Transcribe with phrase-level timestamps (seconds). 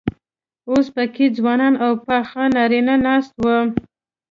[0.69, 3.57] اوس پکې ځوانان او پاخه نارينه ناست وو.